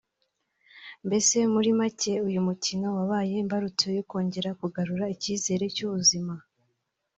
Mbese 1.05 1.35
muri 1.53 1.69
make 1.79 2.11
uyu 2.27 2.39
mukino 2.47 2.87
wabaye 2.97 3.33
imbarutso 3.43 3.85
yo 3.97 4.03
kongera 4.09 4.49
kugarura 4.59 5.05
icyizere 5.15 5.65
cy’ubuzima 5.75 6.33